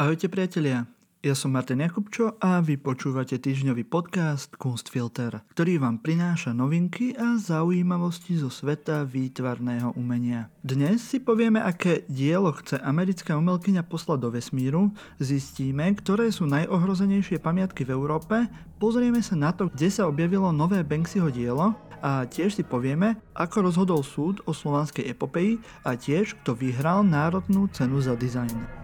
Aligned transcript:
Ahojte 0.00 0.32
priatelia, 0.32 0.88
ja 1.20 1.36
som 1.36 1.52
Martin 1.52 1.84
Jakubčo 1.84 2.32
a 2.40 2.64
vy 2.64 2.80
počúvate 2.80 3.36
týždňový 3.36 3.84
podcast 3.84 4.48
Kunstfilter, 4.56 5.44
ktorý 5.52 5.76
vám 5.76 6.00
prináša 6.00 6.56
novinky 6.56 7.12
a 7.20 7.36
zaujímavosti 7.36 8.40
zo 8.40 8.48
sveta 8.48 9.04
výtvarného 9.04 9.92
umenia. 10.00 10.48
Dnes 10.64 11.04
si 11.04 11.20
povieme, 11.20 11.60
aké 11.60 12.08
dielo 12.08 12.48
chce 12.56 12.80
americká 12.80 13.36
umelkyňa 13.36 13.84
poslať 13.84 14.18
do 14.24 14.28
vesmíru, 14.32 14.88
zistíme, 15.20 15.84
ktoré 16.00 16.32
sú 16.32 16.48
najohrozenejšie 16.48 17.36
pamiatky 17.36 17.84
v 17.84 17.92
Európe, 17.92 18.48
pozrieme 18.80 19.20
sa 19.20 19.36
na 19.36 19.52
to, 19.52 19.68
kde 19.68 19.92
sa 19.92 20.08
objavilo 20.08 20.48
nové 20.48 20.80
Banksyho 20.80 21.28
dielo 21.28 21.76
a 22.00 22.24
tiež 22.24 22.56
si 22.56 22.64
povieme, 22.64 23.20
ako 23.36 23.68
rozhodol 23.68 24.00
súd 24.00 24.40
o 24.48 24.56
slovanskej 24.56 25.12
epopeji 25.12 25.60
a 25.84 25.92
tiež, 25.92 26.40
kto 26.40 26.56
vyhral 26.56 27.04
národnú 27.04 27.68
cenu 27.68 28.00
za 28.00 28.16
dizajn. 28.16 28.79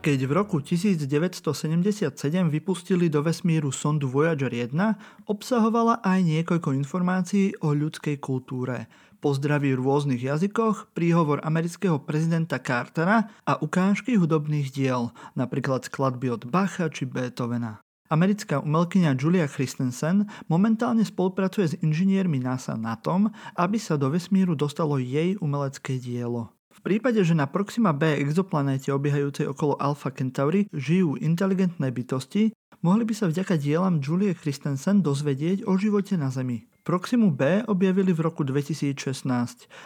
Keď 0.00 0.24
v 0.24 0.32
roku 0.32 0.64
1977 0.64 2.08
vypustili 2.48 3.12
do 3.12 3.20
vesmíru 3.20 3.68
sondu 3.68 4.08
Voyager 4.08 4.48
1, 4.48 4.72
obsahovala 5.28 6.00
aj 6.00 6.24
niekoľko 6.24 6.72
informácií 6.72 7.52
o 7.60 7.76
ľudskej 7.76 8.16
kultúre. 8.16 8.88
Pozdraví 9.20 9.76
v 9.76 9.84
rôznych 9.84 10.24
jazykoch, 10.24 10.96
príhovor 10.96 11.44
amerického 11.44 12.00
prezidenta 12.00 12.56
Cartera 12.56 13.28
a 13.44 13.60
ukážky 13.60 14.16
hudobných 14.16 14.72
diel, 14.72 15.12
napríklad 15.36 15.84
skladby 15.84 16.32
od 16.32 16.48
Bacha 16.48 16.88
či 16.88 17.04
Beethovena. 17.04 17.84
Americká 18.08 18.64
umelkyňa 18.64 19.20
Julia 19.20 19.44
Christensen 19.52 20.24
momentálne 20.48 21.04
spolupracuje 21.04 21.76
s 21.76 21.78
inžiniermi 21.84 22.40
NASA 22.40 22.72
na 22.72 22.96
tom, 22.96 23.28
aby 23.52 23.76
sa 23.76 24.00
do 24.00 24.08
vesmíru 24.08 24.56
dostalo 24.56 24.96
jej 24.96 25.36
umelecké 25.44 26.00
dielo. 26.00 26.56
V 26.80 26.96
prípade, 26.96 27.20
že 27.20 27.36
na 27.36 27.44
Proxima 27.44 27.92
B 27.92 28.08
exoplanéte 28.24 28.88
obiehajúcej 28.88 29.44
okolo 29.52 29.76
Alpha 29.76 30.08
Centauri 30.08 30.64
žijú 30.72 31.20
inteligentné 31.20 31.92
bytosti, 31.92 32.56
mohli 32.80 33.04
by 33.04 33.12
sa 33.12 33.28
vďaka 33.28 33.60
dielam 33.60 34.00
Julie 34.00 34.32
Christensen 34.32 35.04
dozvedieť 35.04 35.68
o 35.68 35.76
živote 35.76 36.16
na 36.16 36.32
Zemi. 36.32 36.64
Proximu 36.80 37.36
B 37.36 37.68
objavili 37.68 38.16
v 38.16 38.24
roku 38.24 38.48
2016 38.48 38.96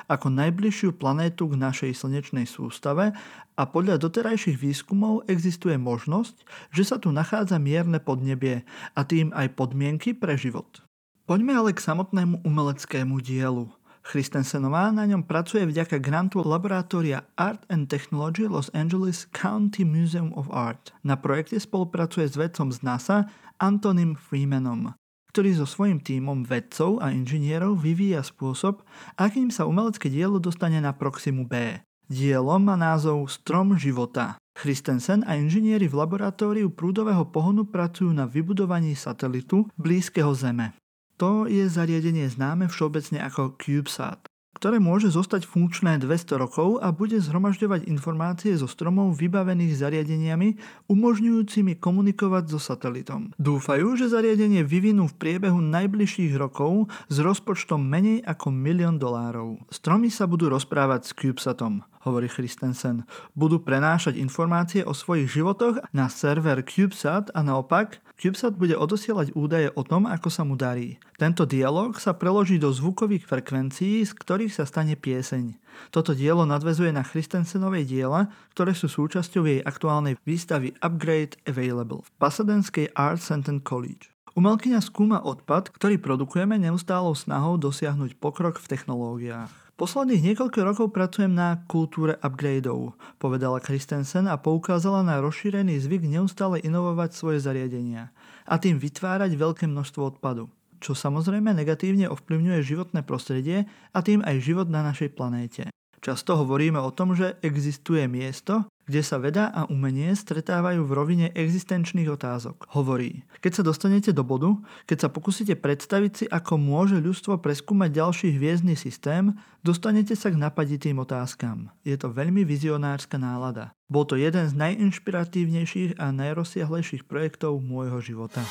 ako 0.06 0.26
najbližšiu 0.38 0.94
planétu 0.94 1.50
k 1.50 1.58
našej 1.58 1.98
slnečnej 1.98 2.46
sústave 2.46 3.10
a 3.58 3.62
podľa 3.66 3.98
doterajších 3.98 4.54
výskumov 4.54 5.26
existuje 5.26 5.74
možnosť, 5.74 6.46
že 6.70 6.86
sa 6.86 7.02
tu 7.02 7.10
nachádza 7.10 7.58
mierne 7.58 7.98
podnebie 7.98 8.62
a 8.94 9.00
tým 9.02 9.34
aj 9.34 9.58
podmienky 9.58 10.14
pre 10.14 10.38
život. 10.38 10.86
Poďme 11.26 11.58
ale 11.58 11.74
k 11.74 11.82
samotnému 11.82 12.46
umeleckému 12.46 13.18
dielu. 13.18 13.66
Christensenová 14.04 14.92
na 14.92 15.08
ňom 15.08 15.24
pracuje 15.24 15.64
vďaka 15.64 15.96
grantu 15.96 16.44
laboratória 16.44 17.24
Art 17.40 17.64
and 17.72 17.88
Technology 17.88 18.44
Los 18.44 18.68
Angeles 18.76 19.24
County 19.32 19.80
Museum 19.80 20.28
of 20.36 20.52
Art. 20.52 20.92
Na 21.00 21.16
projekte 21.16 21.56
spolupracuje 21.56 22.28
s 22.28 22.36
vedcom 22.36 22.68
z 22.68 22.84
NASA 22.84 23.32
Antonym 23.56 24.12
Freemanom, 24.12 24.92
ktorý 25.32 25.56
so 25.56 25.64
svojím 25.64 26.04
tímom 26.04 26.44
vedcov 26.44 27.00
a 27.00 27.16
inžinierov 27.16 27.80
vyvíja 27.80 28.20
spôsob, 28.20 28.84
akým 29.16 29.48
sa 29.48 29.64
umelecké 29.64 30.12
dielo 30.12 30.36
dostane 30.36 30.84
na 30.84 30.92
Proximu 30.92 31.48
B. 31.48 31.80
Dielo 32.04 32.60
má 32.60 32.76
názov 32.76 33.24
Strom 33.32 33.80
života. 33.80 34.36
Christensen 34.54 35.24
a 35.26 35.34
inžinieri 35.34 35.88
v 35.90 35.98
laboratóriu 35.98 36.70
prúdového 36.70 37.26
pohonu 37.26 37.66
pracujú 37.66 38.12
na 38.12 38.28
vybudovaní 38.28 38.94
satelitu 38.94 39.66
blízkeho 39.80 40.30
Zeme. 40.36 40.76
To 41.22 41.46
je 41.46 41.70
zariadenie 41.70 42.26
známe 42.26 42.66
všeobecne 42.66 43.22
ako 43.22 43.54
CubeSat, 43.54 44.26
ktoré 44.58 44.82
môže 44.82 45.14
zostať 45.14 45.46
funkčné 45.46 46.02
200 46.02 46.42
rokov 46.42 46.82
a 46.82 46.90
bude 46.90 47.14
zhromažďovať 47.22 47.86
informácie 47.86 48.58
zo 48.58 48.66
stromov 48.66 49.14
vybavených 49.14 49.78
zariadeniami 49.78 50.58
umožňujúcimi 50.90 51.78
komunikovať 51.78 52.44
so 52.50 52.58
satelitom. 52.58 53.30
Dúfajú, 53.38 53.94
že 53.94 54.10
zariadenie 54.10 54.66
vyvinú 54.66 55.06
v 55.06 55.18
priebehu 55.22 55.62
najbližších 55.62 56.34
rokov 56.34 56.90
s 57.06 57.16
rozpočtom 57.22 57.78
menej 57.78 58.26
ako 58.26 58.50
milión 58.50 58.98
dolárov. 58.98 59.62
Stromy 59.70 60.10
sa 60.10 60.26
budú 60.26 60.50
rozprávať 60.50 61.06
s 61.06 61.14
CubeSatom 61.14 61.93
hovorí 62.04 62.28
Christensen. 62.28 63.08
Budú 63.32 63.64
prenášať 63.64 64.20
informácie 64.20 64.84
o 64.84 64.92
svojich 64.92 65.32
životoch 65.32 65.80
na 65.90 66.12
server 66.12 66.60
CubeSat 66.62 67.32
a 67.32 67.40
naopak 67.40 68.04
CubeSat 68.20 68.54
bude 68.54 68.78
odosielať 68.78 69.34
údaje 69.34 69.72
o 69.74 69.82
tom, 69.82 70.06
ako 70.06 70.28
sa 70.30 70.46
mu 70.46 70.54
darí. 70.54 71.02
Tento 71.18 71.48
dialog 71.48 71.98
sa 71.98 72.14
preloží 72.14 72.60
do 72.62 72.70
zvukových 72.70 73.26
frekvencií, 73.26 74.06
z 74.06 74.12
ktorých 74.14 74.52
sa 74.54 74.68
stane 74.68 74.94
pieseň. 74.94 75.58
Toto 75.90 76.14
dielo 76.14 76.46
nadvezuje 76.46 76.94
na 76.94 77.02
Christensenovej 77.02 77.88
diela, 77.88 78.30
ktoré 78.54 78.76
sú 78.76 78.86
súčasťou 78.86 79.42
jej 79.48 79.60
aktuálnej 79.64 80.14
výstavy 80.22 80.76
Upgrade 80.78 81.40
Available 81.48 82.06
v 82.06 82.10
Pasadenskej 82.22 82.94
Art 82.94 83.18
Center 83.18 83.58
College. 83.58 84.14
Umelkyňa 84.34 84.82
skúma 84.82 85.22
odpad, 85.22 85.70
ktorý 85.70 86.02
produkujeme 86.02 86.58
neustálou 86.58 87.14
snahou 87.14 87.54
dosiahnuť 87.54 88.18
pokrok 88.18 88.58
v 88.58 88.66
technológiách. 88.66 89.63
Posledných 89.74 90.22
niekoľko 90.30 90.58
rokov 90.62 90.86
pracujem 90.94 91.34
na 91.34 91.66
kultúre 91.66 92.14
upgradeov, 92.22 92.94
povedala 93.18 93.58
Christensen 93.58 94.30
a 94.30 94.38
poukázala 94.38 95.02
na 95.02 95.18
rozšírený 95.18 95.82
zvyk 95.82 96.06
neustále 96.06 96.62
inovovať 96.62 97.10
svoje 97.10 97.42
zariadenia 97.42 98.14
a 98.46 98.54
tým 98.62 98.78
vytvárať 98.78 99.34
veľké 99.34 99.66
množstvo 99.66 100.14
odpadu, 100.14 100.46
čo 100.78 100.94
samozrejme 100.94 101.50
negatívne 101.50 102.06
ovplyvňuje 102.06 102.60
životné 102.62 103.02
prostredie 103.02 103.66
a 103.90 103.98
tým 103.98 104.22
aj 104.22 104.46
život 104.46 104.70
na 104.70 104.86
našej 104.86 105.10
planéte. 105.10 105.66
Často 105.98 106.38
hovoríme 106.38 106.78
o 106.78 106.94
tom, 106.94 107.18
že 107.18 107.34
existuje 107.42 108.06
miesto, 108.06 108.70
kde 108.84 109.00
sa 109.00 109.16
veda 109.16 109.48
a 109.50 109.64
umenie 109.68 110.12
stretávajú 110.12 110.84
v 110.84 110.92
rovine 110.92 111.26
existenčných 111.32 112.08
otázok. 112.12 112.68
Hovorí, 112.76 113.24
keď 113.40 113.60
sa 113.60 113.62
dostanete 113.64 114.12
do 114.12 114.24
bodu, 114.24 114.56
keď 114.84 115.06
sa 115.06 115.08
pokúsite 115.08 115.56
predstaviť 115.56 116.12
si, 116.12 116.24
ako 116.28 116.60
môže 116.60 117.00
ľudstvo 117.00 117.40
preskúmať 117.40 117.90
ďalší 117.92 118.28
hviezdny 118.36 118.76
systém, 118.76 119.32
dostanete 119.64 120.12
sa 120.12 120.28
k 120.28 120.36
napaditým 120.36 121.00
otázkam. 121.00 121.72
Je 121.82 121.96
to 121.96 122.12
veľmi 122.12 122.44
vizionárska 122.44 123.16
nálada. 123.16 123.72
Bol 123.88 124.04
to 124.04 124.20
jeden 124.20 124.48
z 124.48 124.54
najinšpiratívnejších 124.56 126.00
a 126.00 126.12
najrozsiahlejších 126.12 127.08
projektov 127.08 127.60
môjho 127.60 128.00
života. 128.04 128.44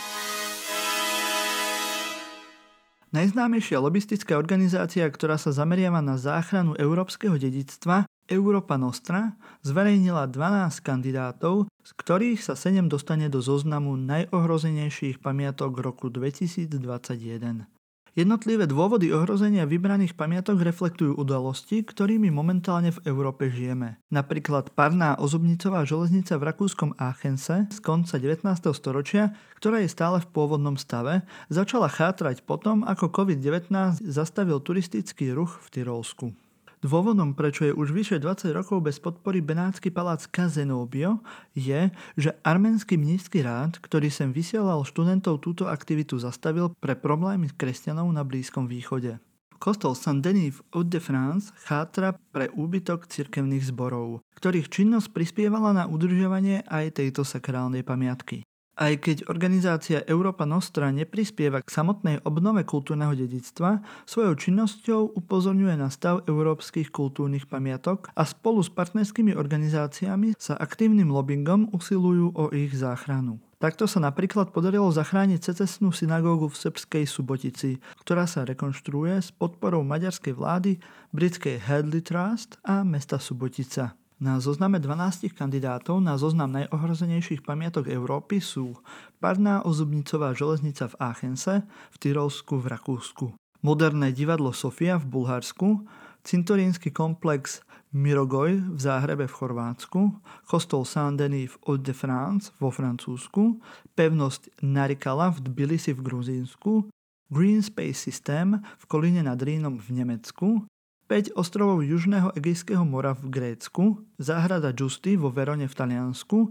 Najznámejšia 3.13 3.77
lobistická 3.77 4.41
organizácia, 4.41 5.05
ktorá 5.05 5.38
sa 5.38 5.53
zameriava 5.53 6.01
na 6.01 6.17
záchranu 6.17 6.73
európskeho 6.81 7.38
dedictva, 7.38 8.09
Európa 8.33 8.81
Nostra, 8.81 9.38
zverejnila 9.61 10.25
12 10.25 10.81
kandidátov, 10.81 11.69
z 11.85 11.91
ktorých 11.94 12.41
sa 12.41 12.57
7 12.57 12.89
dostane 12.89 13.29
do 13.29 13.45
zoznamu 13.45 13.94
najohrozenejších 13.94 15.21
pamiatok 15.21 15.77
roku 15.77 16.09
2021. 16.09 17.69
Jednotlivé 18.13 18.69
dôvody 18.69 19.09
ohrozenia 19.09 19.66
vybraných 19.66 20.13
pamiatok 20.13 20.61
reflektujú 20.61 21.17
udalosti, 21.17 21.81
ktorými 21.81 22.29
momentálne 22.29 22.94
v 22.94 23.09
Európe 23.09 23.49
žijeme. 23.49 23.97
Napríklad 24.13 24.69
parná 24.77 25.17
ozubnicová 25.17 25.81
železnica 25.81 26.38
v 26.38 26.45
rakúskom 26.45 26.94
Aachense 27.01 27.65
z 27.73 27.79
konca 27.81 28.21
19. 28.21 28.45
storočia, 28.77 29.33
ktorá 29.57 29.81
je 29.81 29.89
stále 29.89 30.21
v 30.21 30.29
pôvodnom 30.29 30.77
stave, 30.77 31.25
začala 31.50 31.89
chátrať 31.89 32.45
potom, 32.45 32.85
ako 32.85 33.09
COVID-19 33.09 34.05
zastavil 34.05 34.61
turistický 34.61 35.33
ruch 35.33 35.57
v 35.65 35.81
Tyrolsku. 35.81 36.38
Dôvodom, 36.83 37.31
prečo 37.31 37.63
je 37.63 37.71
už 37.71 37.95
vyše 37.95 38.19
20 38.19 38.51
rokov 38.51 38.83
bez 38.83 38.99
podpory 38.99 39.39
Benátsky 39.39 39.88
palác 39.88 40.27
Kazenobio, 40.27 41.23
je, 41.55 41.88
že 42.19 42.35
arménsky 42.44 42.99
mnízky 42.99 43.39
rád, 43.39 43.79
ktorý 43.79 44.11
sem 44.11 44.35
vysielal 44.35 44.83
študentov 44.83 45.39
túto 45.39 45.71
aktivitu 45.71 46.19
zastavil 46.19 46.75
pre 46.83 46.99
problémy 46.99 47.47
s 47.47 47.55
kresťanov 47.55 48.11
na 48.11 48.27
Blízkom 48.27 48.67
východe. 48.67 49.16
Kostol 49.63 49.95
Saint-Denis 49.95 50.59
v 50.59 50.63
Haute-de-France 50.75 51.56
chátra 51.63 52.19
pre 52.35 52.51
úbytok 52.51 53.07
cirkevných 53.07 53.63
zborov, 53.63 54.19
ktorých 54.36 54.68
činnosť 54.68 55.15
prispievala 55.15 55.71
na 55.71 55.88
udržovanie 55.88 56.68
aj 56.68 57.00
tejto 57.00 57.24
sakrálnej 57.24 57.88
pamiatky. 57.88 58.44
Aj 58.74 58.90
keď 58.98 59.30
organizácia 59.30 60.02
Európa 60.10 60.50
Nostra 60.50 60.90
neprispieva 60.90 61.62
k 61.62 61.70
samotnej 61.70 62.25
obnove 62.25 62.66
kultúrneho 62.66 63.14
dedictva, 63.14 63.86
svojou 64.10 64.34
činnosťou 64.34 65.14
upozorňuje 65.14 65.78
na 65.78 65.94
stav 65.94 66.25
európskych 66.25 66.90
kultúrnych 66.90 67.46
pamiatok 67.46 68.10
a 68.18 68.25
spolu 68.25 68.66
s 68.66 68.74
partnerskými 68.74 69.38
organizáciami 69.38 70.34
sa 70.42 70.58
aktívnym 70.58 71.14
lobbyingom 71.14 71.70
usilujú 71.70 72.34
o 72.34 72.50
ich 72.50 72.74
záchranu. 72.74 73.38
Takto 73.62 73.86
sa 73.86 74.02
napríklad 74.02 74.50
podarilo 74.52 74.92
zachrániť 74.92 75.54
secesnú 75.54 75.94
synagógu 75.94 76.50
v 76.50 76.60
srbskej 76.68 77.06
Subotici, 77.08 77.80
ktorá 78.04 78.28
sa 78.28 78.44
rekonštruuje 78.44 79.22
s 79.22 79.30
podporou 79.31 79.86
maďarskej 79.88 80.34
vlády, 80.36 80.81
britskej 81.14 81.62
Headley 81.62 82.02
Trust 82.02 82.58
a 82.66 82.81
mesta 82.81 83.22
Subotica. 83.22 83.96
Na 84.24 84.40
zozname 84.40 84.80
12 84.80 85.36
kandidátov 85.36 86.00
na 86.00 86.16
zoznam 86.16 86.48
najohrozenejších 86.56 87.44
pamiatok 87.44 87.92
Európy 87.92 88.40
sú 88.40 88.80
parná 89.20 89.60
ozubnicová 89.68 90.31
železnica 90.31 90.88
v 90.88 90.96
Aachense, 90.96 91.68
v 91.68 91.96
Tyrolsku 92.00 92.56
v 92.56 92.72
Rakúsku, 92.72 93.25
moderné 93.68 94.16
divadlo 94.16 94.56
Sofia 94.56 94.96
v 94.96 95.12
Bulharsku, 95.12 95.84
cintorínsky 96.24 96.96
komplex 96.96 97.68
Mirogoj 97.92 98.64
v 98.64 98.80
Záhrebe 98.80 99.28
v 99.28 99.36
Chorvátsku, 99.36 100.16
kostol 100.48 100.88
Saint-Denis 100.88 101.52
v 101.52 101.60
Haute-de-France 101.68 102.56
vo 102.64 102.72
Francúzsku, 102.72 103.60
pevnosť 103.92 104.64
Narikala 104.64 105.36
v 105.36 105.52
Tbilisi 105.52 105.92
v 105.92 106.00
Gruzínsku, 106.00 106.88
Green 107.28 107.60
Space 107.60 108.08
System 108.08 108.64
v 108.80 108.84
Kolíne 108.88 109.28
nad 109.28 109.36
Rínom 109.36 109.75
v 109.84 110.00
Nemecku, 110.00 110.64
5 111.07 111.35
ostrovov 111.35 111.83
Južného 111.83 112.31
Egejského 112.31 112.88
mora 112.88 113.11
v 113.11 113.27
Grécku, 113.27 114.00
záhrada 114.15 114.71
Giusti 114.71 115.19
vo 115.19 115.27
Verone 115.29 115.67
v 115.67 115.75
Taliansku, 115.75 116.50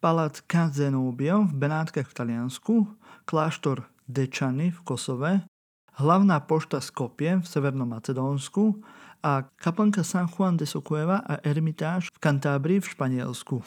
palác 0.00 0.40
Kazenobio 0.48 1.44
v 1.46 1.52
Benátkach 1.52 2.08
v 2.08 2.16
Taliansku, 2.16 2.74
kláštor 3.28 3.84
Dečany 4.08 4.72
v 4.72 4.80
Kosove, 4.82 5.44
hlavná 6.00 6.40
pošta 6.40 6.80
Skopie 6.80 7.36
v 7.38 7.46
Severnom 7.46 7.88
Macedónsku, 7.88 8.80
a 9.22 9.46
kaplnka 9.56 10.02
San 10.02 10.26
Juan 10.26 10.56
de 10.58 10.66
Socueva 10.66 11.22
a 11.22 11.38
Ermitáž 11.46 12.10
v 12.10 12.18
Kantábrii 12.18 12.82
v 12.82 12.90
Španielsku. 12.90 13.62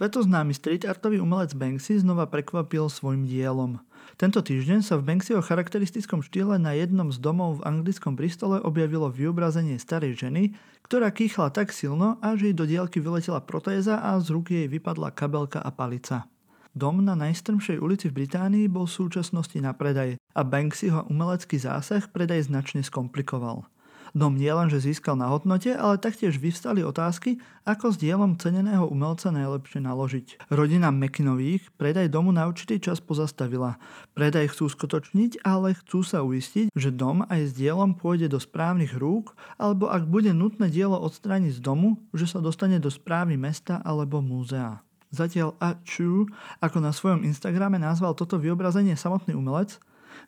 Svetoznámy 0.00 0.56
street 0.56 0.88
artový 0.88 1.20
umelec 1.20 1.52
Banksy 1.52 2.00
znova 2.00 2.24
prekvapil 2.24 2.88
svojim 2.88 3.28
dielom. 3.28 3.84
Tento 4.16 4.40
týždeň 4.40 4.80
sa 4.80 4.96
v 4.96 5.04
Banksyho 5.04 5.44
charakteristickom 5.44 6.24
štýle 6.24 6.56
na 6.56 6.72
jednom 6.72 7.12
z 7.12 7.20
domov 7.20 7.60
v 7.60 7.68
anglickom 7.68 8.16
Bristole 8.16 8.64
objavilo 8.64 9.12
vyobrazenie 9.12 9.76
starej 9.76 10.16
ženy, 10.24 10.56
ktorá 10.88 11.12
kýchla 11.12 11.52
tak 11.52 11.68
silno, 11.68 12.16
až 12.24 12.48
jej 12.48 12.56
do 12.56 12.64
dielky 12.64 12.96
vyletela 12.96 13.44
protéza 13.44 14.00
a 14.00 14.16
z 14.24 14.32
ruky 14.32 14.64
jej 14.64 14.72
vypadla 14.72 15.12
kabelka 15.12 15.60
a 15.60 15.68
palica. 15.68 16.24
Dom 16.72 17.04
na 17.04 17.12
najstrmšej 17.12 17.76
ulici 17.76 18.08
v 18.08 18.24
Británii 18.24 18.72
bol 18.72 18.88
v 18.88 18.96
súčasnosti 19.04 19.60
na 19.60 19.76
predaj 19.76 20.16
a 20.16 20.40
Banksyho 20.40 21.12
umelecký 21.12 21.60
zásah 21.60 22.08
predaj 22.08 22.48
značne 22.48 22.80
skomplikoval. 22.80 23.68
Dom 24.10 24.34
nielenže 24.34 24.82
získal 24.82 25.14
na 25.14 25.30
hodnote, 25.30 25.70
ale 25.70 26.02
taktiež 26.02 26.42
vyvstali 26.42 26.82
otázky, 26.82 27.38
ako 27.62 27.94
s 27.94 27.96
dielom 28.02 28.34
ceneného 28.34 28.90
umelca 28.90 29.30
najlepšie 29.30 29.78
naložiť. 29.86 30.26
Rodina 30.50 30.90
Mekinových 30.90 31.70
predaj 31.78 32.10
domu 32.10 32.34
na 32.34 32.50
určitý 32.50 32.82
čas 32.82 32.98
pozastavila. 32.98 33.78
Predaj 34.18 34.50
chcú 34.50 34.66
skutočniť, 34.66 35.46
ale 35.46 35.78
chcú 35.78 36.02
sa 36.02 36.26
uistiť, 36.26 36.74
že 36.74 36.90
dom 36.90 37.22
aj 37.30 37.50
s 37.50 37.52
dielom 37.54 37.94
pôjde 37.94 38.26
do 38.34 38.42
správnych 38.42 38.98
rúk, 38.98 39.38
alebo 39.62 39.86
ak 39.86 40.10
bude 40.10 40.34
nutné 40.34 40.66
dielo 40.66 40.98
odstrániť 40.98 41.56
z 41.56 41.60
domu, 41.62 42.02
že 42.10 42.26
sa 42.26 42.42
dostane 42.42 42.82
do 42.82 42.90
správy 42.90 43.38
mesta 43.38 43.78
alebo 43.86 44.18
múzea. 44.18 44.82
Zatiaľ 45.10 45.58
A 45.58 45.74
Chu, 45.82 46.30
ako 46.62 46.78
na 46.78 46.94
svojom 46.94 47.26
Instagrame 47.26 47.78
nazval 47.82 48.14
toto 48.14 48.38
vyobrazenie 48.38 48.94
samotný 48.94 49.34
umelec, 49.34 49.78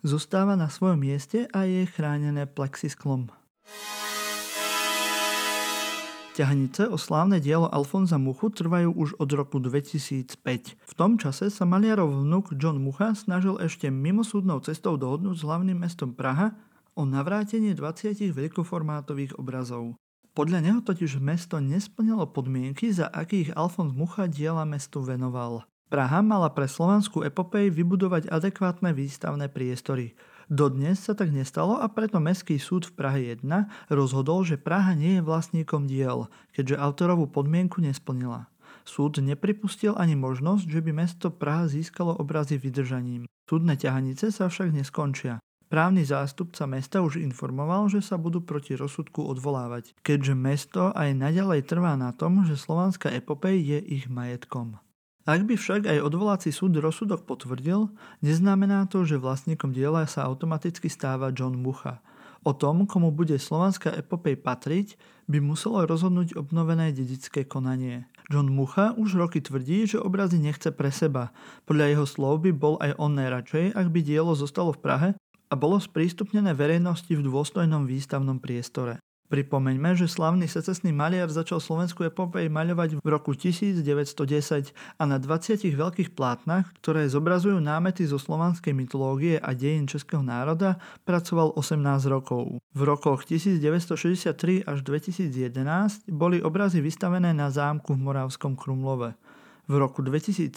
zostáva 0.02 0.58
na 0.58 0.66
svojom 0.66 0.98
mieste 0.98 1.46
a 1.54 1.66
je 1.66 1.86
chránené 1.86 2.50
plexisklom. 2.50 3.41
Ťahanice 6.32 6.88
o 6.88 6.96
slávne 6.96 7.44
dielo 7.44 7.68
Alfonza 7.68 8.16
Muchu 8.16 8.48
trvajú 8.48 8.96
už 8.96 9.20
od 9.20 9.28
roku 9.36 9.60
2005. 9.60 10.32
V 10.80 10.92
tom 10.96 11.20
čase 11.20 11.52
sa 11.52 11.68
maliarov 11.68 12.24
vnúk 12.24 12.56
John 12.56 12.80
Mucha 12.80 13.12
snažil 13.12 13.60
ešte 13.60 13.92
mimosúdnou 13.92 14.64
cestou 14.64 14.96
dohodnúť 14.96 15.36
s 15.36 15.44
hlavným 15.44 15.84
mestom 15.84 16.16
Praha 16.16 16.56
o 16.96 17.04
navrátenie 17.04 17.76
20 17.76 18.32
veľkoformátových 18.32 19.36
obrazov. 19.36 20.00
Podľa 20.32 20.64
neho 20.64 20.80
totiž 20.80 21.20
mesto 21.20 21.60
nesplnilo 21.60 22.24
podmienky, 22.32 22.88
za 22.88 23.12
akých 23.12 23.52
Alfons 23.52 23.92
Mucha 23.92 24.24
diela 24.24 24.64
mestu 24.64 25.04
venoval. 25.04 25.68
Praha 25.92 26.24
mala 26.24 26.48
pre 26.48 26.64
slovanskú 26.64 27.20
epopej 27.28 27.68
vybudovať 27.68 28.32
adekvátne 28.32 28.96
výstavné 28.96 29.52
priestory. 29.52 30.16
Dodnes 30.52 31.00
sa 31.00 31.16
tak 31.16 31.32
nestalo 31.32 31.80
a 31.80 31.88
preto 31.88 32.20
Mestský 32.20 32.60
súd 32.60 32.84
v 32.84 32.92
Prahe 32.92 33.20
1 33.40 33.40
rozhodol, 33.88 34.44
že 34.44 34.60
Praha 34.60 34.92
nie 34.92 35.16
je 35.16 35.24
vlastníkom 35.24 35.88
diel, 35.88 36.28
keďže 36.52 36.76
autorovú 36.76 37.24
podmienku 37.24 37.80
nesplnila. 37.80 38.52
Súd 38.84 39.16
nepripustil 39.24 39.96
ani 39.96 40.12
možnosť, 40.12 40.68
že 40.68 40.84
by 40.84 40.92
mesto 40.92 41.32
Praha 41.32 41.72
získalo 41.72 42.12
obrazy 42.20 42.60
vydržaním. 42.60 43.24
Súdne 43.48 43.80
ťahanice 43.80 44.28
sa 44.28 44.52
však 44.52 44.76
neskončia. 44.76 45.40
Právny 45.72 46.04
zástupca 46.04 46.68
mesta 46.68 47.00
už 47.00 47.16
informoval, 47.16 47.88
že 47.88 48.04
sa 48.04 48.20
budú 48.20 48.44
proti 48.44 48.76
rozsudku 48.76 49.24
odvolávať, 49.24 49.96
keďže 50.04 50.36
mesto 50.36 50.92
aj 50.92 51.16
naďalej 51.16 51.64
trvá 51.64 51.96
na 51.96 52.12
tom, 52.12 52.44
že 52.44 52.60
slovanská 52.60 53.08
epopej 53.08 53.56
je 53.56 53.78
ich 53.80 54.04
majetkom. 54.04 54.76
Ak 55.22 55.46
by 55.46 55.54
však 55.54 55.86
aj 55.86 56.02
odvolací 56.02 56.50
súd 56.50 56.74
rozsudok 56.82 57.22
potvrdil, 57.22 57.94
neznamená 58.26 58.90
to, 58.90 59.06
že 59.06 59.22
vlastníkom 59.22 59.70
diela 59.70 60.02
sa 60.10 60.26
automaticky 60.26 60.90
stáva 60.90 61.30
John 61.30 61.54
Mucha. 61.54 62.02
O 62.42 62.50
tom, 62.50 62.90
komu 62.90 63.14
bude 63.14 63.38
slovanská 63.38 63.94
epopej 63.94 64.34
patriť, 64.42 64.98
by 65.30 65.38
muselo 65.38 65.86
rozhodnúť 65.86 66.34
obnovené 66.34 66.90
dedické 66.90 67.46
konanie. 67.46 68.10
John 68.34 68.50
Mucha 68.50 68.98
už 68.98 69.14
roky 69.14 69.38
tvrdí, 69.38 69.86
že 69.86 70.02
obrazy 70.02 70.42
nechce 70.42 70.74
pre 70.74 70.90
seba. 70.90 71.30
Podľa 71.70 71.86
jeho 71.94 72.06
slov 72.10 72.42
by 72.42 72.50
bol 72.50 72.74
aj 72.82 72.98
on 72.98 73.14
najradšej, 73.14 73.78
ak 73.78 73.86
by 73.94 74.00
dielo 74.02 74.34
zostalo 74.34 74.74
v 74.74 74.82
Prahe 74.82 75.08
a 75.46 75.54
bolo 75.54 75.78
sprístupnené 75.78 76.50
verejnosti 76.50 77.14
v 77.14 77.22
dôstojnom 77.22 77.86
výstavnom 77.86 78.42
priestore. 78.42 78.98
Pripomeňme, 79.32 79.96
že 79.96 80.12
slavný 80.12 80.44
secesný 80.44 80.92
maliar 80.92 81.32
začal 81.32 81.56
slovenskú 81.56 82.04
epopej 82.04 82.52
maľovať 82.52 83.00
v 83.00 83.08
roku 83.08 83.32
1910 83.32 83.80
a 84.76 85.02
na 85.08 85.16
20 85.16 85.72
veľkých 85.72 86.12
plátnach, 86.12 86.68
ktoré 86.84 87.08
zobrazujú 87.08 87.56
námety 87.56 88.04
zo 88.04 88.20
slovanskej 88.20 88.76
mytológie 88.76 89.40
a 89.40 89.56
dejín 89.56 89.88
českého 89.88 90.20
národa, 90.20 90.76
pracoval 91.08 91.56
18 91.56 92.12
rokov. 92.12 92.60
V 92.76 92.80
rokoch 92.84 93.24
1963 93.24 94.68
až 94.68 94.78
2011 94.84 96.12
boli 96.12 96.44
obrazy 96.44 96.84
vystavené 96.84 97.32
na 97.32 97.48
zámku 97.48 97.96
v 97.96 98.04
Moravskom 98.04 98.52
Krumlove. 98.52 99.16
V 99.64 99.80
roku 99.80 100.04
2017 100.04 100.52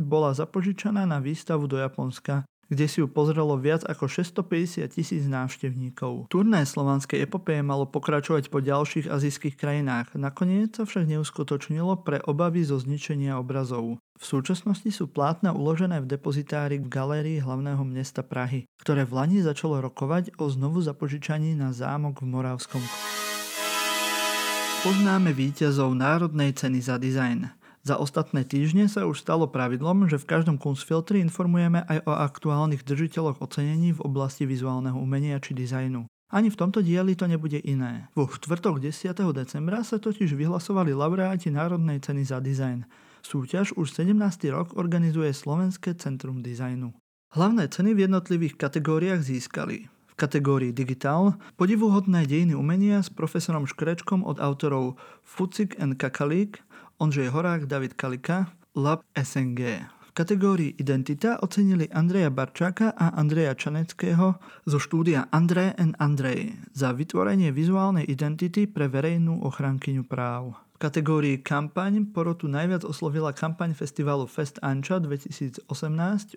bola 0.00 0.32
zapožičaná 0.32 1.04
na 1.04 1.20
výstavu 1.20 1.68
do 1.68 1.76
Japonska 1.76 2.48
kde 2.72 2.86
si 2.90 3.02
ju 3.02 3.06
pozrelo 3.06 3.54
viac 3.58 3.86
ako 3.86 4.10
650 4.10 4.86
tisíc 4.90 5.24
návštevníkov. 5.26 6.30
Turné 6.30 6.66
slovanskej 6.66 7.26
epopeje 7.26 7.62
malo 7.62 7.86
pokračovať 7.86 8.50
po 8.50 8.58
ďalších 8.62 9.06
azijských 9.06 9.54
krajinách, 9.54 10.14
nakoniec 10.18 10.74
sa 10.74 10.84
však 10.84 11.06
neuskutočnilo 11.06 12.02
pre 12.02 12.18
obavy 12.24 12.66
zo 12.66 12.78
zničenia 12.78 13.38
obrazov. 13.38 13.98
V 14.16 14.24
súčasnosti 14.24 14.88
sú 14.88 15.12
plátna 15.12 15.52
uložené 15.52 16.00
v 16.00 16.08
depozitári 16.08 16.80
v 16.80 16.88
galérii 16.88 17.38
hlavného 17.38 17.84
mesta 17.84 18.24
Prahy, 18.24 18.64
ktoré 18.80 19.04
v 19.04 19.12
Lani 19.12 19.38
začalo 19.44 19.84
rokovať 19.84 20.40
o 20.40 20.48
znovu 20.48 20.80
zapožičaní 20.80 21.52
na 21.52 21.76
zámok 21.76 22.24
v 22.24 22.32
Moravskom. 22.32 22.80
Poznáme 24.80 25.36
víťazov 25.36 25.92
Národnej 25.92 26.56
ceny 26.56 26.80
za 26.80 26.96
dizajn. 26.96 27.65
Za 27.86 28.02
ostatné 28.02 28.42
týždne 28.42 28.90
sa 28.90 29.06
už 29.06 29.22
stalo 29.22 29.46
pravidlom, 29.46 30.10
že 30.10 30.18
v 30.18 30.26
každom 30.26 30.58
Kunstfiltri 30.58 31.22
informujeme 31.22 31.86
aj 31.86 32.02
o 32.02 32.18
aktuálnych 32.18 32.82
držiteľoch 32.82 33.38
ocenení 33.38 33.94
v 33.94 34.02
oblasti 34.02 34.42
vizuálneho 34.42 34.98
umenia 34.98 35.38
či 35.38 35.54
dizajnu. 35.54 36.02
Ani 36.34 36.50
v 36.50 36.58
tomto 36.58 36.82
dieli 36.82 37.14
to 37.14 37.30
nebude 37.30 37.62
iné. 37.62 38.10
Vo 38.18 38.26
štvrtok 38.26 38.82
10. 38.82 39.14
decembra 39.30 39.86
sa 39.86 40.02
totiž 40.02 40.34
vyhlasovali 40.34 40.90
laureáti 40.90 41.54
Národnej 41.54 42.02
ceny 42.02 42.26
za 42.26 42.42
dizajn. 42.42 42.90
Súťaž 43.22 43.78
už 43.78 43.94
17. 43.94 44.18
rok 44.50 44.74
organizuje 44.74 45.30
Slovenské 45.30 45.94
centrum 45.94 46.42
dizajnu. 46.42 46.90
Hlavné 47.38 47.70
ceny 47.70 47.94
v 47.94 48.10
jednotlivých 48.10 48.58
kategóriách 48.58 49.22
získali 49.22 49.86
kategórii 50.16 50.72
Digital 50.72 51.36
podivuhodné 51.60 52.24
dejiny 52.24 52.56
umenia 52.56 53.04
s 53.04 53.12
profesorom 53.12 53.68
Škrečkom 53.68 54.24
od 54.24 54.40
autorov 54.40 54.96
Fucik 55.22 55.76
and 55.76 56.00
Kakalík, 56.00 56.64
Ondřej 56.98 57.28
Horák, 57.28 57.68
David 57.68 57.94
Kalika, 57.94 58.50
Lab 58.72 59.04
SNG. 59.12 59.60
V 59.84 60.10
kategórii 60.16 60.72
Identita 60.80 61.36
ocenili 61.44 61.92
Andreja 61.92 62.32
Barčáka 62.32 62.96
a 62.96 63.12
Andreja 63.12 63.52
Čaneckého 63.52 64.40
zo 64.64 64.78
štúdia 64.80 65.28
André 65.28 65.76
and 65.76 65.92
Andrej 66.00 66.56
za 66.72 66.96
vytvorenie 66.96 67.52
vizuálnej 67.52 68.08
identity 68.08 68.64
pre 68.64 68.88
verejnú 68.88 69.44
ochrankyňu 69.44 70.08
práv. 70.08 70.65
V 70.76 70.84
kategórii 70.84 71.40
kampaň 71.40 72.04
porotu 72.12 72.52
najviac 72.52 72.84
oslovila 72.84 73.32
kampaň 73.32 73.72
festivalu 73.72 74.28
Fest 74.28 74.60
Anča 74.60 75.00
2018 75.00 75.64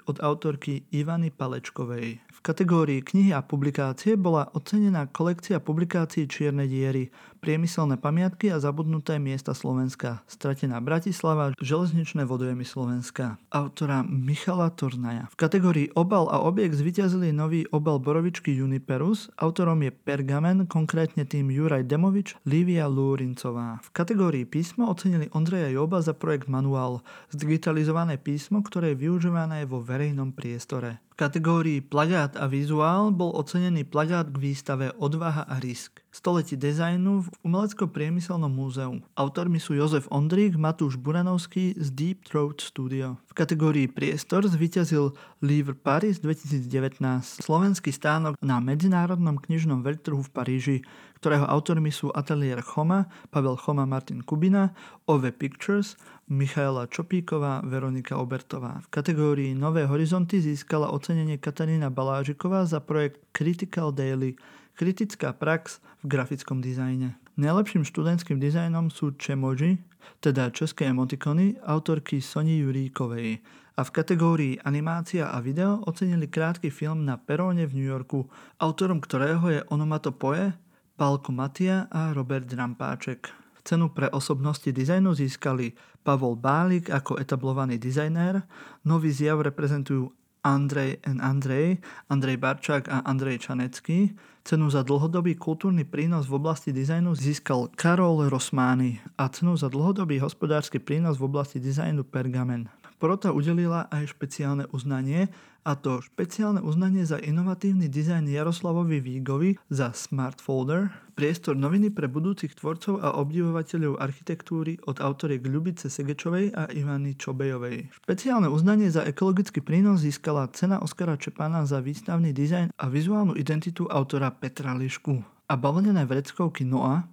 od 0.08 0.16
autorky 0.24 0.88
Ivany 0.96 1.28
Palečkovej. 1.28 2.24
V 2.24 2.40
kategórii 2.40 3.04
knihy 3.04 3.36
a 3.36 3.44
publikácie 3.44 4.16
bola 4.16 4.48
ocenená 4.56 5.12
kolekcia 5.12 5.60
publikácií 5.60 6.24
Čierne 6.24 6.72
diery 6.72 7.12
priemyselné 7.40 7.96
pamiatky 7.96 8.52
a 8.52 8.60
zabudnuté 8.60 9.16
miesta 9.18 9.56
Slovenska, 9.56 10.22
stratená 10.28 10.84
Bratislava, 10.84 11.56
železničné 11.58 12.28
vodojemy 12.28 12.68
Slovenska, 12.68 13.40
autora 13.50 14.04
Michala 14.04 14.70
Tornaja. 14.70 15.32
V 15.32 15.40
kategórii 15.40 15.88
obal 15.96 16.28
a 16.28 16.44
objekt 16.44 16.76
zvyťazili 16.76 17.32
nový 17.32 17.64
obal 17.72 17.98
borovičky 18.04 18.52
Juniperus, 18.52 19.32
autorom 19.40 19.80
je 19.82 19.96
Pergamen, 19.96 20.68
konkrétne 20.68 21.24
tým 21.24 21.48
Juraj 21.50 21.88
Demovič, 21.88 22.36
Lívia 22.44 22.92
Lúrincová. 22.92 23.80
V 23.82 23.90
kategórii 23.96 24.44
písmo 24.44 24.92
ocenili 24.92 25.32
Ondreja 25.32 25.72
Joba 25.72 26.04
za 26.04 26.12
projekt 26.12 26.52
Manuál, 26.52 27.02
zdigitalizované 27.32 28.20
písmo, 28.20 28.60
ktoré 28.60 28.92
je 28.94 29.08
využívané 29.08 29.64
vo 29.64 29.80
verejnom 29.80 30.36
priestore 30.36 31.00
kategórii 31.20 31.84
plagát 31.84 32.40
a 32.40 32.48
vizuál 32.48 33.12
bol 33.12 33.36
ocenený 33.36 33.84
plagát 33.84 34.32
k 34.32 34.40
výstave 34.40 34.96
Odvaha 34.96 35.44
a 35.44 35.60
risk. 35.60 36.00
Století 36.16 36.56
dizajnu 36.56 37.28
v 37.28 37.29
Umelecko-priemyselnom 37.46 38.50
múzeu. 38.50 39.00
Autormi 39.14 39.62
sú 39.62 39.78
Jozef 39.78 40.10
Ondrík, 40.12 40.58
Matúš 40.60 41.00
Buranovský 41.00 41.78
z 41.78 41.88
Deep 41.94 42.26
Throat 42.28 42.62
Studio. 42.62 43.22
V 43.30 43.34
kategórii 43.38 43.88
priestor 43.88 44.44
zvíťazil 44.50 45.14
Livre 45.40 45.78
Paris 45.78 46.20
2019, 46.20 47.00
slovenský 47.40 47.94
stánok 47.94 48.36
na 48.42 48.58
Medzinárodnom 48.60 49.38
knižnom 49.38 49.86
veľtrhu 49.86 50.26
v 50.26 50.34
Paríži, 50.34 50.78
ktorého 51.20 51.44
autormi 51.46 51.92
sú 51.92 52.10
Atelier 52.16 52.64
Choma, 52.64 53.12
Pavel 53.30 53.60
Choma, 53.60 53.84
Martin 53.84 54.24
Kubina, 54.24 54.72
OV 55.06 55.36
Pictures, 55.36 56.00
Michaela 56.30 56.88
Čopíková, 56.88 57.66
Veronika 57.66 58.16
Obertová. 58.16 58.80
V 58.86 58.88
kategórii 58.94 59.58
Nové 59.58 59.84
horizonty 59.84 60.40
získala 60.40 60.94
ocenenie 60.94 61.42
Katarína 61.42 61.90
Balážiková 61.90 62.64
za 62.70 62.80
projekt 62.80 63.20
Critical 63.34 63.92
Daily, 63.92 64.38
kritická 64.80 65.36
prax 65.36 65.84
v 66.00 66.16
grafickom 66.16 66.64
dizajne. 66.64 67.20
Najlepším 67.36 67.84
študentským 67.84 68.40
dizajnom 68.40 68.88
sú 68.88 69.12
Chemoji, 69.20 69.84
teda 70.24 70.56
české 70.56 70.88
emotikony, 70.88 71.60
autorky 71.68 72.24
Soni 72.24 72.64
Juríkovej. 72.64 73.44
A 73.76 73.82
v 73.84 73.92
kategórii 73.92 74.56
animácia 74.64 75.28
a 75.36 75.44
video 75.44 75.84
ocenili 75.84 76.32
krátky 76.32 76.72
film 76.72 77.04
na 77.04 77.20
peróne 77.20 77.68
v 77.68 77.76
New 77.76 77.88
Yorku, 77.92 78.32
autorom 78.56 79.04
ktorého 79.04 79.44
je 79.52 79.60
Onomatopoje, 79.68 80.56
Pálko 80.96 81.36
Matia 81.36 81.92
a 81.92 82.16
Robert 82.16 82.48
Drampáček. 82.48 83.36
Cenu 83.68 83.92
pre 83.92 84.08
osobnosti 84.08 84.72
dizajnu 84.72 85.12
získali 85.12 85.76
Pavol 86.08 86.40
Bálik 86.40 86.88
ako 86.88 87.20
etablovaný 87.20 87.76
dizajnér, 87.76 88.48
nový 88.88 89.12
zjav 89.12 89.44
reprezentujú 89.44 90.08
Andrej 90.40 91.04
N. 91.04 91.20
Andrej, 91.20 91.84
Andrej 92.08 92.40
Barčák 92.40 92.88
a 92.88 93.04
Andrej 93.04 93.44
Čanecký. 93.44 94.16
Cenu 94.50 94.66
za 94.66 94.82
dlhodobý 94.82 95.38
kultúrny 95.38 95.86
prínos 95.86 96.26
v 96.26 96.42
oblasti 96.42 96.74
dizajnu 96.74 97.14
získal 97.14 97.70
Karol 97.78 98.26
Rosmány 98.34 98.98
a 99.14 99.30
cenu 99.30 99.54
za 99.54 99.70
dlhodobý 99.70 100.18
hospodársky 100.18 100.82
prínos 100.82 101.22
v 101.22 101.30
oblasti 101.30 101.62
dizajnu 101.62 102.02
Pergamen. 102.10 102.66
Porota 103.00 103.32
udelila 103.32 103.88
aj 103.88 104.12
špeciálne 104.12 104.68
uznanie, 104.76 105.32
a 105.64 105.76
to 105.80 106.04
špeciálne 106.04 106.60
uznanie 106.60 107.08
za 107.08 107.16
inovatívny 107.16 107.88
dizajn 107.88 108.28
Jaroslavovi 108.28 109.00
Vígovi 109.00 109.56
za 109.72 109.96
Smart 109.96 110.44
Folder, 110.44 110.92
priestor 111.16 111.56
noviny 111.56 111.96
pre 111.96 112.12
budúcich 112.12 112.60
tvorcov 112.60 113.00
a 113.00 113.16
obdivovateľov 113.20 114.04
architektúry 114.04 114.84
od 114.84 115.00
autoriek 115.00 115.40
Ľubice 115.44 115.88
Segečovej 115.88 116.52
a 116.52 116.68
Ivany 116.76 117.16
Čobejovej. 117.16 117.92
Špeciálne 118.04 118.52
uznanie 118.52 118.92
za 118.92 119.08
ekologický 119.08 119.64
prínos 119.64 120.04
získala 120.04 120.52
cena 120.52 120.84
Oskara 120.84 121.16
Čepana 121.16 121.64
za 121.64 121.80
výstavný 121.80 122.36
dizajn 122.36 122.76
a 122.76 122.86
vizuálnu 122.92 123.36
identitu 123.40 123.88
autora 123.88 124.32
Petra 124.36 124.76
Lišku. 124.76 125.24
A 125.48 125.54
bavlnené 125.56 126.04
vreckovky 126.04 126.68
Noa 126.68 127.08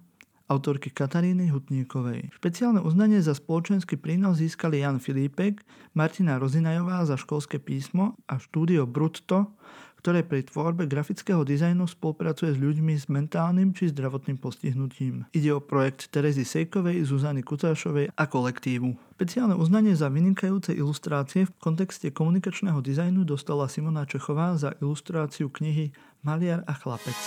autorky 0.47 0.89
Kataríny 0.89 1.51
Hutníkovej. 1.51 2.31
Špeciálne 2.31 2.79
uznanie 2.79 3.19
za 3.19 3.35
spoločenský 3.35 3.99
prínos 3.99 4.39
získali 4.39 4.79
Jan 4.79 5.03
Filipek, 5.03 5.61
Martina 5.91 6.39
Rozinajová 6.39 7.03
za 7.03 7.19
školské 7.19 7.59
písmo 7.59 8.15
a 8.31 8.39
štúdio 8.39 8.87
Brutto, 8.87 9.53
ktoré 9.99 10.23
pri 10.23 10.47
tvorbe 10.47 10.87
grafického 10.87 11.43
dizajnu 11.43 11.83
spolupracuje 11.89 12.55
s 12.55 12.61
ľuďmi 12.61 12.95
s 12.95 13.11
mentálnym 13.11 13.75
či 13.75 13.91
zdravotným 13.91 14.39
postihnutím. 14.39 15.27
Ide 15.35 15.51
o 15.51 15.59
projekt 15.59 16.13
Terezy 16.13 16.47
Sejkovej, 16.47 17.03
Zuzany 17.03 17.43
Kutášovej 17.43 18.15
a 18.15 18.23
kolektívu. 18.23 18.95
Špeciálne 19.19 19.57
uznanie 19.57 19.97
za 19.97 20.07
vynikajúce 20.07 20.71
ilustrácie 20.71 21.49
v 21.49 21.55
kontexte 21.59 22.13
komunikačného 22.13 22.79
dizajnu 22.79 23.27
dostala 23.27 23.67
Simona 23.67 24.07
Čechová 24.07 24.55
za 24.55 24.77
ilustráciu 24.79 25.51
knihy 25.51 25.91
Maliar 26.23 26.63
a 26.69 26.73
chlapec. 26.77 27.17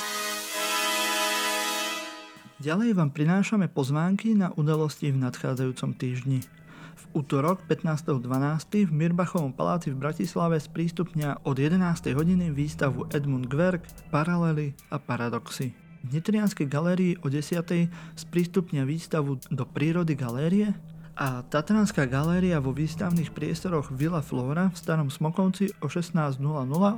Ďalej 2.61 2.93
vám 2.93 3.17
prinášame 3.17 3.73
pozvánky 3.73 4.37
na 4.37 4.53
udalosti 4.53 5.09
v 5.09 5.17
nadchádzajúcom 5.17 5.97
týždni. 5.97 6.45
V 6.93 7.05
útorok 7.17 7.65
15.12. 7.65 8.85
v 8.85 8.93
Mirbachovom 8.93 9.57
paláci 9.57 9.89
v 9.89 10.05
Bratislave 10.05 10.61
sprístupnia 10.61 11.41
od 11.49 11.57
11. 11.57 12.13
hodiny 12.13 12.53
výstavu 12.53 13.09
Edmund 13.17 13.49
Gwerk, 13.49 13.89
Paralely 14.13 14.77
a 14.93 15.01
Paradoxy. 15.01 15.73
V 16.05 16.13
Nitrianskej 16.13 16.69
galérii 16.69 17.17
o 17.25 17.33
10. 17.33 17.65
sprístupnia 18.13 18.85
výstavu 18.85 19.41
do 19.49 19.65
prírody 19.65 20.13
galérie 20.13 20.77
a 21.19 21.43
Tatranská 21.47 22.07
galéria 22.07 22.63
vo 22.63 22.71
výstavných 22.71 23.35
priestoroch 23.35 23.91
Villa 23.91 24.23
Flora 24.23 24.71
v 24.71 24.77
Starom 24.77 25.11
Smokovci 25.11 25.75
o 25.83 25.91
16.00 25.91 26.41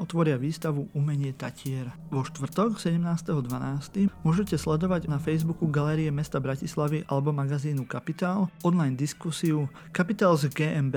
otvoria 0.00 0.36
výstavu 0.36 0.92
Umenie 0.92 1.32
Tatier. 1.32 1.88
Vo 2.12 2.20
štvrtok 2.26 2.76
17.12. 2.76 4.12
môžete 4.22 4.60
sledovať 4.60 5.08
na 5.08 5.16
Facebooku 5.16 5.70
Galérie 5.70 6.12
mesta 6.12 6.36
Bratislavy 6.42 7.08
alebo 7.08 7.32
magazínu 7.32 7.88
Kapitál 7.88 8.52
online 8.60 8.98
diskusiu 8.98 9.70
Kapitál 9.94 10.36
z 10.36 10.52
GMB 10.52 10.96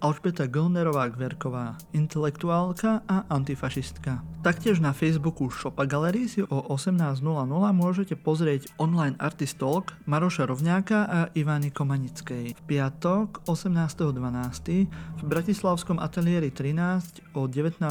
Alžbeta 0.00 0.44
Gölnerová 0.44 1.08
Gverková, 1.08 1.80
intelektuálka 1.96 3.04
a 3.08 3.24
antifašistka. 3.32 4.20
Taktiež 4.44 4.76
na 4.76 4.92
Facebooku 4.92 5.48
Shopa 5.48 5.88
Gallery 5.88 6.28
si 6.28 6.44
o 6.44 6.58
18.00 6.68 7.24
môžete 7.72 8.12
pozrieť 8.12 8.68
online 8.76 9.16
artist 9.16 9.56
talk 9.56 9.96
Maroša 10.04 10.44
Rovňáka 10.44 10.98
a 11.08 11.18
Ivany 11.32 11.72
Komanickej 11.72 12.53
piatok 12.62 13.42
18.12. 13.50 14.86
v 15.18 15.22
Bratislavskom 15.26 15.98
ateliéri 15.98 16.54
13 16.54 17.34
o 17.34 17.50
19.00 17.50 17.82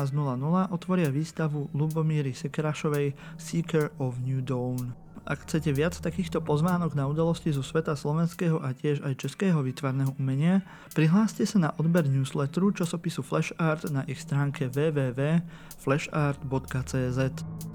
otvoria 0.72 1.12
výstavu 1.12 1.68
Lubomíry 1.76 2.32
Sekerašovej 2.32 3.12
Seeker 3.36 3.92
of 4.00 4.16
New 4.24 4.40
Dawn. 4.40 5.03
Ak 5.24 5.48
chcete 5.48 5.72
viac 5.72 5.96
takýchto 5.96 6.44
pozvánok 6.44 7.00
na 7.00 7.08
udalosti 7.08 7.56
zo 7.56 7.64
sveta 7.64 7.96
slovenského 7.96 8.60
a 8.60 8.76
tiež 8.76 9.08
aj 9.08 9.24
českého 9.24 9.64
výtvarného 9.64 10.12
umenia, 10.20 10.68
prihláste 10.92 11.48
sa 11.48 11.64
na 11.64 11.72
odber 11.80 12.04
newsletteru 12.04 12.76
časopisu 12.76 13.24
Flash 13.24 13.56
Art 13.56 13.88
na 13.88 14.04
ich 14.04 14.20
stránke 14.20 14.68
www.flashart.cz. 14.68 17.20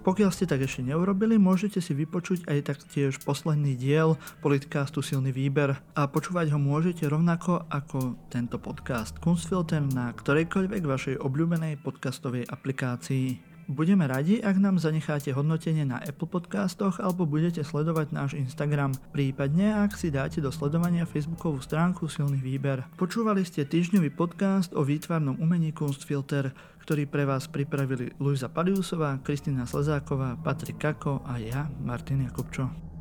Pokiaľ 0.04 0.28
ste 0.28 0.44
tak 0.44 0.60
ešte 0.60 0.84
neurobili, 0.84 1.40
môžete 1.40 1.80
si 1.80 1.96
vypočuť 1.96 2.52
aj 2.52 2.68
taktiež 2.68 3.16
posledný 3.24 3.80
diel 3.80 4.20
podcastu 4.44 5.00
Silný 5.00 5.32
výber 5.32 5.72
a 5.96 6.04
počúvať 6.04 6.52
ho 6.52 6.60
môžete 6.60 7.08
rovnako 7.08 7.64
ako 7.72 8.28
tento 8.28 8.60
podcast 8.60 9.16
Kunstfilter 9.24 9.80
na 9.88 10.12
ktorejkoľvek 10.12 10.82
vašej 10.84 11.16
obľúbenej 11.24 11.80
podcastovej 11.80 12.44
aplikácii. 12.44 13.47
Budeme 13.68 14.08
radi, 14.08 14.40
ak 14.40 14.56
nám 14.56 14.80
zanecháte 14.80 15.28
hodnotenie 15.36 15.84
na 15.84 16.00
Apple 16.00 16.24
podcastoch 16.24 17.04
alebo 17.04 17.28
budete 17.28 17.60
sledovať 17.60 18.16
náš 18.16 18.32
Instagram, 18.32 18.96
prípadne 19.12 19.84
ak 19.84 19.92
si 19.92 20.08
dáte 20.08 20.40
do 20.40 20.48
sledovania 20.48 21.04
facebookovú 21.04 21.60
stránku 21.60 22.08
Silný 22.08 22.40
výber. 22.40 22.88
Počúvali 22.96 23.44
ste 23.44 23.68
týždňový 23.68 24.08
podcast 24.16 24.72
o 24.72 24.80
výtvarnom 24.80 25.36
umení 25.36 25.76
Kunstfilter, 25.76 26.56
ktorý 26.80 27.04
pre 27.12 27.28
vás 27.28 27.44
pripravili 27.44 28.16
Luisa 28.16 28.48
Paliusová, 28.48 29.20
Kristina 29.20 29.68
Slezáková, 29.68 30.40
Patrik 30.40 30.80
Kako 30.80 31.28
a 31.28 31.36
ja, 31.36 31.68
Martin 31.84 32.24
Jakubčo. 32.24 32.97